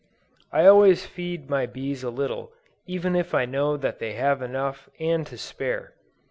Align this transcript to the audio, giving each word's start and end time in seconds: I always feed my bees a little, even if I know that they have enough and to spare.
I 0.51 0.65
always 0.65 1.05
feed 1.05 1.47
my 1.47 1.67
bees 1.67 2.03
a 2.03 2.09
little, 2.09 2.51
even 2.87 3.15
if 3.15 3.35
I 3.35 3.45
know 3.45 3.77
that 3.77 3.99
they 3.99 4.13
have 4.13 4.41
enough 4.41 4.89
and 4.99 5.27
to 5.27 5.37
spare. 5.37 5.93